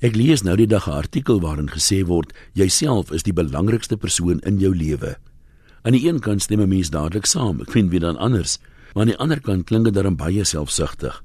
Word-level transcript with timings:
Ek 0.00 0.14
lees 0.16 0.40
nou 0.40 0.54
die 0.56 0.66
dag 0.66 0.86
'n 0.88 0.96
artikel 0.96 1.40
waarin 1.40 1.68
gesê 1.68 2.00
word 2.08 2.32
jouself 2.54 3.12
is 3.12 3.22
die 3.22 3.36
belangrikste 3.36 3.96
persoon 3.96 4.40
in 4.48 4.58
jou 4.58 4.72
lewe. 4.76 5.16
Aan 5.82 5.92
die 5.92 6.08
een 6.08 6.20
kant 6.20 6.42
stem 6.42 6.60
'n 6.60 6.68
mens 6.68 6.88
dadelik 6.90 7.26
saam, 7.26 7.60
ek 7.60 7.70
vind 7.70 7.90
weer 7.90 8.00
dan 8.00 8.16
anders, 8.16 8.58
maar 8.94 9.02
aan 9.02 9.12
die 9.12 9.18
ander 9.18 9.40
kant 9.40 9.66
klink 9.66 9.84
dit 9.84 9.94
dan 9.94 10.16
baie 10.16 10.44
selfsugtig. 10.44 11.22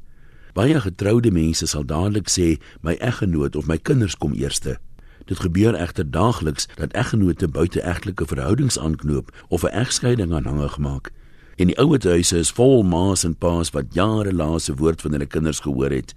Baie 0.53 0.81
getroude 0.81 1.31
mense 1.31 1.65
sal 1.65 1.85
dadelik 1.85 2.27
sê 2.27 2.59
my 2.81 2.95
eggenoot 2.99 3.55
of 3.55 3.67
my 3.67 3.77
kinders 3.77 4.17
kom 4.17 4.33
eerste. 4.33 4.77
Dit 5.25 5.39
gebeur 5.39 5.75
egter 5.75 6.11
daagliks 6.11 6.67
dat 6.75 6.93
eggenote 6.93 7.47
buiteegtelike 7.47 8.25
verhoudings 8.25 8.79
aanknoop 8.79 9.31
of 9.47 9.63
'n 9.63 9.71
egskeiding 9.71 10.33
aanhangig 10.33 10.77
maak. 10.77 11.11
En 11.55 11.67
die 11.67 11.77
ouer 11.77 12.03
huise 12.03 12.37
is 12.37 12.51
vol 12.51 12.83
ma's 12.83 13.23
en 13.23 13.35
pa's 13.35 13.69
wat 13.71 13.93
jare 13.93 14.33
lank 14.33 14.59
se 14.59 14.75
woord 14.75 15.01
van 15.01 15.11
hulle 15.11 15.25
kinders 15.25 15.59
gehoor 15.59 15.91
het. 15.91 16.13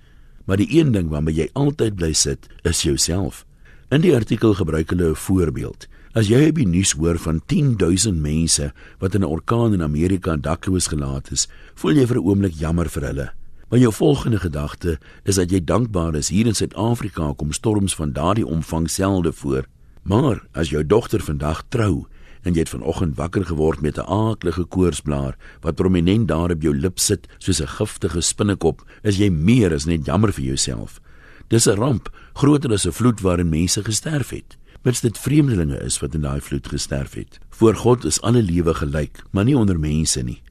Maar 0.49 0.57
die 0.57 0.79
een 0.79 0.95
ding 0.97 1.11
waarmee 1.13 1.35
jy 1.37 1.51
altyd 1.53 1.99
bly 2.01 2.15
sit, 2.17 2.49
is 2.65 2.81
jouself. 2.83 3.45
In 3.93 4.01
die 4.01 4.15
artikel 4.17 4.55
gebruik 4.57 4.91
hulle 4.91 5.11
'n 5.11 5.15
voorbeeld. 5.15 5.89
As 6.17 6.29
jy 6.29 6.49
op 6.49 6.55
die 6.57 6.67
nuus 6.67 6.93
hoor 6.93 7.19
van 7.19 7.43
10000 7.47 8.17
mense 8.21 8.73
wat 8.99 9.15
in 9.15 9.21
'n 9.21 9.29
orkaan 9.29 9.73
in 9.73 9.83
Amerika 9.83 10.37
dakloos 10.37 10.87
gelaat 10.87 11.31
is, 11.31 11.49
voel 11.75 11.93
jy 11.93 12.07
vir 12.07 12.17
'n 12.17 12.25
oomblik 12.25 12.55
jammer 12.55 12.89
vir 12.89 13.03
hulle. 13.03 13.33
Maar 13.69 13.79
jou 13.79 13.93
volgende 13.93 14.39
gedagte 14.39 14.99
is 15.25 15.35
dat 15.35 15.51
jy 15.51 15.65
dankbaar 15.65 16.15
is 16.15 16.29
hier 16.29 16.47
in 16.47 16.55
Suid-Afrika 16.55 17.33
kom 17.37 17.53
storms 17.53 17.95
van 17.95 18.13
daardie 18.13 18.47
omvang 18.47 18.91
selde 18.91 19.33
voor. 19.33 19.67
Maar 20.03 20.47
as 20.53 20.71
jou 20.71 20.87
dogter 20.87 21.21
vandag 21.21 21.63
trou 21.69 22.07
en 22.43 22.53
jy 22.53 22.59
het 22.59 22.69
vanoggend 22.69 23.17
wakker 23.17 23.45
geword 23.45 23.81
met 23.81 23.99
'n 23.99 24.07
aaklige 24.07 24.65
koorsblaar 24.65 25.37
wat 25.61 25.75
prominent 25.75 26.29
daar 26.29 26.51
op 26.51 26.63
jou 26.63 26.75
lip 26.75 26.99
sit 26.99 27.29
soos 27.39 27.61
'n 27.61 27.67
giftige 27.67 28.21
spinnekop, 28.21 28.83
is 29.03 29.17
jy 29.17 29.31
meer 29.31 29.75
as 29.75 29.85
net 29.85 30.07
jammer 30.07 30.33
vir 30.33 30.45
jouself. 30.45 31.01
Dis 31.49 31.67
'n 31.67 31.79
ramp, 31.79 32.11
groter 32.35 32.73
as 32.73 32.87
'n 32.87 32.93
vloed 32.93 33.21
waarin 33.21 33.49
mense 33.49 33.85
gesterf 33.85 34.31
het. 34.31 34.57
Mits 34.83 35.01
dit 35.01 35.19
vreemdelinge 35.19 35.81
is 35.85 35.99
wat 35.99 36.15
in 36.15 36.21
daai 36.21 36.41
vloed 36.41 36.69
gesterf 36.69 37.15
het. 37.15 37.39
Voor 37.51 37.75
God 37.75 38.05
is 38.05 38.21
alle 38.21 38.43
lewe 38.43 38.75
gelyk, 38.75 39.23
maar 39.31 39.45
nie 39.45 39.57
onder 39.57 39.79
mense 39.81 40.23
nie. 40.23 40.43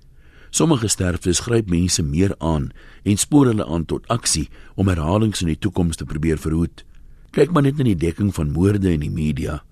Sommige 0.50 0.88
sterftes 0.88 1.40
gryp 1.40 1.70
mense 1.70 2.04
meer 2.04 2.36
aan 2.38 2.70
en 3.04 3.18
spoor 3.18 3.46
hulle 3.46 3.66
aan 3.66 3.86
tot 3.86 4.08
aksie 4.08 4.50
om 4.76 4.88
herhalings 4.88 5.42
in 5.42 5.48
die 5.48 5.60
toekoms 5.60 5.96
te 5.96 6.06
probeer 6.06 6.38
verhoed. 6.38 6.86
Kyk 7.32 7.52
maar 7.52 7.62
net 7.68 7.78
na 7.78 7.84
die 7.84 7.96
dekking 8.00 8.34
van 8.36 8.52
moorde 8.52 8.92
in 8.92 9.04
die 9.04 9.12
media. 9.12 9.64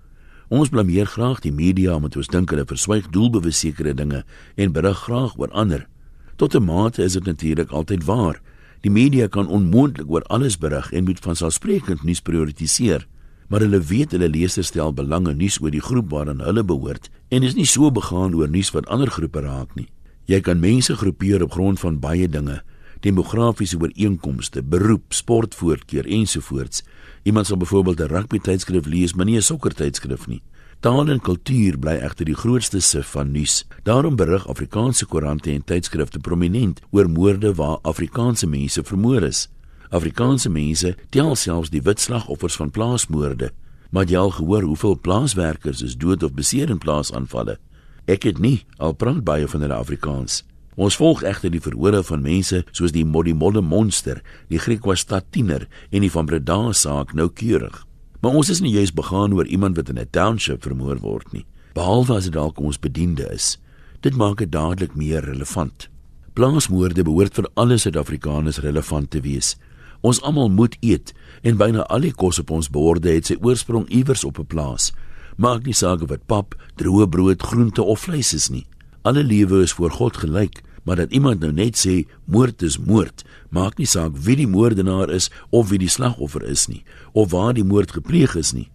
Ons 0.48 0.70
blameer 0.70 1.08
graag 1.10 1.40
die 1.42 1.50
media 1.50 1.96
omdat 1.96 2.16
ons 2.20 2.28
dink 2.30 2.52
hulle 2.54 2.66
verswyg 2.70 3.08
doelbewus 3.10 3.58
sekere 3.64 3.94
dinge 3.98 4.20
en 4.54 4.72
berig 4.72 5.00
graag 5.02 5.34
oor 5.40 5.50
ander. 5.50 5.88
Tot 6.36 6.54
'n 6.54 6.62
mate 6.62 7.02
is 7.02 7.12
dit 7.12 7.24
natuurlik 7.24 7.70
altyd 7.70 8.04
waar. 8.04 8.40
Die 8.80 8.90
media 8.90 9.26
kan 9.26 9.48
onmoontlik 9.48 10.10
oor 10.10 10.22
alles 10.22 10.58
berig 10.58 10.92
en 10.92 11.04
moet 11.04 11.18
van 11.18 11.36
selfsprekend 11.36 12.04
nuus 12.04 12.20
prioritiseer. 12.20 13.06
Maar 13.48 13.60
hulle 13.60 13.80
weet 13.80 14.10
hulle 14.10 14.28
lesers 14.28 14.66
stel 14.66 14.92
belang 14.92 15.28
in 15.28 15.36
nuus 15.36 15.58
oor 15.60 15.70
die 15.70 15.80
groep 15.80 16.10
waaraan 16.10 16.40
hulle 16.40 16.64
behoort 16.64 17.10
en 17.28 17.42
is 17.42 17.54
nie 17.54 17.66
so 17.66 17.90
begaan 17.90 18.34
oor 18.34 18.48
nuus 18.48 18.70
wat 18.70 18.86
ander 18.86 19.10
groepe 19.10 19.40
raak 19.40 19.74
nie. 19.74 19.88
Jy 20.26 20.40
kan 20.40 20.60
mense 20.60 20.96
groepeer 20.96 21.42
op 21.42 21.52
grond 21.52 21.80
van 21.80 22.00
baie 22.00 22.28
dinge, 22.28 22.62
demografiese 23.00 23.78
ooreenkomste, 23.78 24.62
beroep, 24.62 25.12
sportvoorkeur 25.12 26.06
ensovoorts. 26.06 26.82
Iemand 27.22 27.46
sal 27.46 27.56
byvoorbeeld 27.56 28.00
'n 28.00 28.12
rugby 28.12 28.38
tydskrif 28.38 28.86
lees, 28.86 29.14
maar 29.14 29.26
nie 29.26 29.36
'n 29.36 29.42
sokker 29.42 29.74
tydskrif 29.74 30.26
nie. 30.26 30.42
Taal 30.80 31.08
en 31.08 31.20
kultuur 31.20 31.78
bly 31.78 31.94
egter 32.04 32.28
die 32.28 32.36
grootste 32.36 32.80
sif 32.80 33.06
van 33.06 33.30
nuus. 33.32 33.64
Daarom 33.82 34.16
berig 34.16 34.48
Afrikaanse 34.48 35.06
koerante 35.06 35.50
en 35.50 35.64
tydskrifte 35.64 36.18
prominent 36.18 36.80
oor 36.90 37.08
moorde 37.10 37.54
waar 37.54 37.78
Afrikaanse 37.82 38.46
mense 38.46 38.84
vermoor 38.84 39.22
is. 39.22 39.48
Afrikaanse 39.88 40.50
mense 40.50 40.96
tel 41.10 41.34
selfs 41.34 41.70
die 41.70 41.82
wit 41.82 42.00
slagoffers 42.00 42.56
van 42.56 42.70
plaasmoorde. 42.70 43.52
Maar 43.90 44.04
jy 44.04 44.18
al 44.18 44.30
gehoor 44.30 44.62
hoeveel 44.62 44.98
plaaswerkers 45.00 45.82
is 45.82 45.96
dood 45.96 46.22
of 46.22 46.34
beseer 46.34 46.70
in 46.70 46.78
plaasaanvalle? 46.78 47.56
Ek 48.04 48.22
het 48.28 48.38
nie 48.38 48.60
al 48.76 48.92
praat 48.92 49.24
baie 49.24 49.48
van 49.48 49.64
hulle 49.64 49.74
Afrikaans. 49.74 50.42
Ons 50.76 50.98
volg 51.00 51.22
egter 51.24 51.50
die 51.50 51.60
verhore 51.64 52.02
van 52.04 52.20
mense 52.20 52.60
soos 52.68 52.92
die 52.92 53.04
Modimolle 53.08 53.62
monster, 53.64 54.20
die 54.52 54.60
Griekwa-stad 54.60 55.30
tiener 55.32 55.64
en 55.90 56.04
die 56.04 56.12
van 56.12 56.28
Breda 56.28 56.58
saak 56.76 57.14
noukeurig. 57.16 57.86
Maar 58.20 58.36
ons 58.36 58.50
is 58.52 58.60
nie 58.60 58.74
juis 58.74 58.92
begaan 58.92 59.32
oor 59.32 59.48
iemand 59.48 59.76
wat 59.76 59.88
in 59.88 59.98
'n 59.98 60.08
township 60.10 60.62
vermoor 60.62 61.00
word 61.00 61.32
nie, 61.32 61.46
behalwe 61.74 62.16
as 62.16 62.24
dit 62.24 62.32
dalk 62.32 62.60
ons 62.60 62.78
bediende 62.78 63.24
is. 63.32 63.58
Dit 64.00 64.16
maak 64.16 64.38
dit 64.38 64.52
dadelik 64.52 64.94
meer 64.94 65.24
relevant. 65.24 65.88
Plaasmoorde 66.34 67.02
behoort 67.02 67.34
vir 67.34 67.48
alle 67.54 67.78
Suid-Afrikaners 67.78 68.58
relevant 68.58 69.10
te 69.10 69.20
wees. 69.20 69.56
Ons 70.02 70.20
almal 70.22 70.48
moet 70.48 70.76
eet 70.80 71.14
en 71.42 71.56
byna 71.56 71.86
al 71.88 72.00
die 72.00 72.12
kos 72.12 72.38
op 72.38 72.50
ons 72.50 72.68
borde 72.68 73.08
het 73.08 73.26
sy 73.26 73.36
oorsprong 73.40 73.88
iewers 73.88 74.24
op 74.24 74.38
'n 74.38 74.46
plaas. 74.46 74.92
Maak 75.36 75.64
nie 75.64 75.74
saak 75.74 76.02
of 76.02 76.08
dit 76.08 76.26
pap, 76.26 76.54
droë 76.76 77.08
brood, 77.08 77.42
groente 77.42 77.82
of 77.82 78.00
vleis 78.00 78.34
is 78.34 78.48
nie. 78.50 78.66
Alle 79.06 79.24
lewe 79.24 79.62
is 79.62 79.72
voor 79.72 79.90
God 79.90 80.16
gelyk, 80.16 80.62
maar 80.82 80.96
dat 80.96 81.12
iemand 81.12 81.38
nou 81.40 81.52
net 81.52 81.78
sê 81.78 82.08
moord 82.24 82.62
is 82.62 82.78
moord, 82.78 83.22
maak 83.54 83.78
nie 83.78 83.86
saak 83.86 84.16
wie 84.26 84.34
die 84.40 84.48
moordenaar 84.50 85.12
is 85.14 85.28
of 85.54 85.68
wie 85.70 85.78
die 85.78 85.90
slagoffer 85.90 86.42
is 86.42 86.66
nie, 86.66 86.82
of 87.12 87.30
waar 87.30 87.54
die 87.54 87.64
moord 87.64 87.94
gepleeg 87.94 88.34
is 88.34 88.50
nie. 88.50 88.66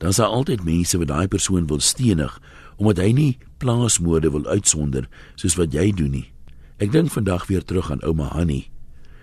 Dan 0.00 0.16
sal 0.16 0.32
altyd 0.32 0.64
mense 0.64 0.96
wat 0.96 1.12
daai 1.12 1.28
persoon 1.28 1.68
wil 1.68 1.84
stenig 1.84 2.40
omdat 2.76 3.04
hy 3.04 3.12
nie 3.16 3.38
plaasmoorde 3.60 4.32
wil 4.32 4.48
uitsonder 4.48 5.08
soos 5.36 5.60
wat 5.60 5.76
jy 5.76 5.90
doen 5.92 6.12
nie. 6.12 6.26
Ek 6.80 6.92
dink 6.92 7.12
vandag 7.12 7.44
weer 7.52 7.64
terug 7.64 7.92
aan 7.92 8.04
ouma 8.04 8.32
Hanni. 8.32 8.66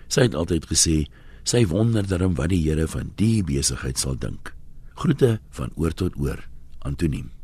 Sy 0.06 0.26
het 0.30 0.38
altyd 0.38 0.70
gesê 0.70 1.04
sy 1.42 1.66
wonder 1.70 2.06
darm 2.06 2.38
wat 2.38 2.54
die 2.54 2.62
Here 2.62 2.86
van 2.90 3.10
die 3.18 3.42
besigheid 3.46 3.98
sal 3.98 4.18
dink. 4.18 4.54
Groete 4.94 5.40
van 5.50 5.74
oor 5.74 5.94
tot 5.94 6.14
oor. 6.18 6.46
Antoniem 6.82 7.34